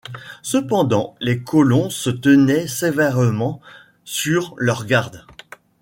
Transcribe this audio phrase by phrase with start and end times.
[0.41, 3.61] Cependant, les colons se tenaient sévèrement
[4.03, 5.27] sur leurs gardes